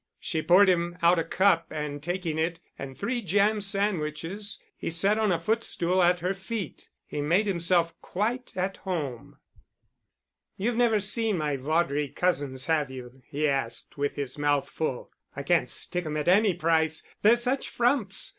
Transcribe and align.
She 0.19 0.41
poured 0.41 0.67
him 0.67 0.97
out 1.03 1.19
a 1.19 1.23
cup, 1.23 1.67
and 1.69 2.01
taking 2.01 2.39
it 2.39 2.59
and 2.79 2.97
three 2.97 3.21
jam 3.21 3.61
sandwiches, 3.61 4.59
he 4.75 4.89
sat 4.89 5.19
on 5.19 5.31
a 5.31 5.37
footstool 5.37 6.01
at 6.01 6.21
her 6.21 6.33
feet. 6.33 6.89
He 7.05 7.21
made 7.21 7.45
himself 7.45 7.93
quite 8.01 8.51
at 8.57 8.77
home. 8.77 9.37
"You've 10.57 10.75
never 10.75 10.99
seen 10.99 11.37
my 11.37 11.55
Vaudrey 11.55 12.07
cousins, 12.07 12.65
have 12.65 12.89
you?" 12.89 13.21
he 13.27 13.47
asked, 13.47 13.95
with 13.95 14.15
his 14.15 14.39
mouth 14.39 14.67
full. 14.71 15.11
"I 15.35 15.43
can't 15.43 15.69
stick 15.69 16.07
'em 16.07 16.17
at 16.17 16.27
any 16.27 16.55
price, 16.55 17.03
they're 17.21 17.35
such 17.35 17.69
frumps. 17.69 18.29